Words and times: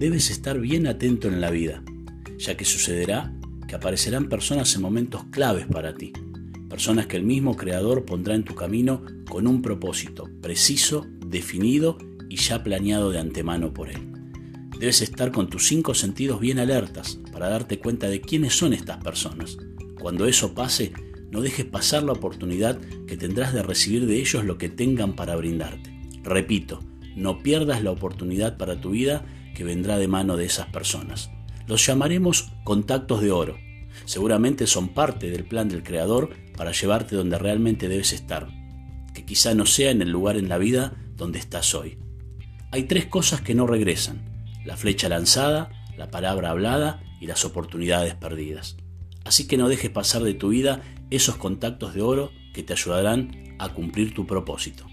debes 0.00 0.30
estar 0.30 0.58
bien 0.58 0.86
atento 0.86 1.28
en 1.28 1.42
la 1.42 1.50
vida, 1.50 1.84
ya 2.38 2.56
que 2.56 2.64
sucederá 2.64 3.34
que 3.68 3.76
aparecerán 3.76 4.30
personas 4.30 4.74
en 4.74 4.80
momentos 4.80 5.24
claves 5.30 5.66
para 5.66 5.94
ti, 5.94 6.14
personas 6.70 7.06
que 7.06 7.18
el 7.18 7.22
mismo 7.22 7.54
Creador 7.54 8.06
pondrá 8.06 8.34
en 8.34 8.42
tu 8.42 8.54
camino 8.54 9.02
con 9.28 9.46
un 9.46 9.60
propósito 9.60 10.28
preciso, 10.40 11.06
definido 11.26 11.98
y 12.30 12.36
ya 12.36 12.64
planeado 12.64 13.10
de 13.10 13.18
antemano 13.18 13.74
por 13.74 13.90
Él. 13.90 14.10
Debes 14.78 15.02
estar 15.02 15.32
con 15.32 15.50
tus 15.50 15.66
cinco 15.66 15.92
sentidos 15.92 16.40
bien 16.40 16.58
alertas 16.58 17.20
para 17.30 17.50
darte 17.50 17.78
cuenta 17.78 18.08
de 18.08 18.22
quiénes 18.22 18.56
son 18.56 18.72
estas 18.72 19.04
personas. 19.04 19.58
Cuando 20.00 20.26
eso 20.26 20.54
pase, 20.54 20.94
no 21.30 21.42
dejes 21.42 21.66
pasar 21.66 22.04
la 22.04 22.12
oportunidad 22.12 22.80
que 23.06 23.18
tendrás 23.18 23.52
de 23.52 23.62
recibir 23.62 24.06
de 24.06 24.18
ellos 24.18 24.46
lo 24.46 24.56
que 24.56 24.70
tengan 24.70 25.14
para 25.14 25.36
brindarte. 25.36 25.94
Repito, 26.22 26.80
no 27.16 27.42
pierdas 27.42 27.82
la 27.82 27.90
oportunidad 27.90 28.56
para 28.56 28.80
tu 28.80 28.90
vida 28.90 29.24
que 29.54 29.64
vendrá 29.64 29.98
de 29.98 30.08
mano 30.08 30.36
de 30.36 30.46
esas 30.46 30.66
personas. 30.66 31.30
Los 31.66 31.86
llamaremos 31.86 32.52
contactos 32.64 33.20
de 33.20 33.30
oro. 33.30 33.58
Seguramente 34.04 34.66
son 34.66 34.88
parte 34.88 35.30
del 35.30 35.44
plan 35.44 35.68
del 35.68 35.82
Creador 35.82 36.30
para 36.56 36.72
llevarte 36.72 37.16
donde 37.16 37.38
realmente 37.38 37.88
debes 37.88 38.12
estar, 38.12 38.48
que 39.14 39.24
quizá 39.24 39.54
no 39.54 39.66
sea 39.66 39.90
en 39.90 40.02
el 40.02 40.10
lugar 40.10 40.36
en 40.36 40.48
la 40.48 40.58
vida 40.58 40.94
donde 41.16 41.38
estás 41.38 41.74
hoy. 41.74 41.98
Hay 42.72 42.84
tres 42.84 43.06
cosas 43.06 43.40
que 43.40 43.54
no 43.54 43.66
regresan, 43.66 44.22
la 44.64 44.76
flecha 44.76 45.08
lanzada, 45.08 45.70
la 45.96 46.10
palabra 46.10 46.50
hablada 46.50 47.02
y 47.20 47.26
las 47.26 47.44
oportunidades 47.44 48.14
perdidas. 48.14 48.76
Así 49.24 49.46
que 49.46 49.56
no 49.56 49.68
dejes 49.68 49.90
pasar 49.90 50.22
de 50.22 50.34
tu 50.34 50.48
vida 50.48 50.80
esos 51.10 51.36
contactos 51.36 51.94
de 51.94 52.02
oro 52.02 52.30
que 52.54 52.62
te 52.62 52.72
ayudarán 52.72 53.56
a 53.58 53.68
cumplir 53.74 54.14
tu 54.14 54.26
propósito. 54.26 54.89